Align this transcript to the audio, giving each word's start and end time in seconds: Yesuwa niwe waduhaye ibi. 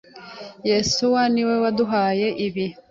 Yesuwa 0.69 1.21
niwe 1.33 1.55
waduhaye 1.63 2.27
ibi. 2.45 2.65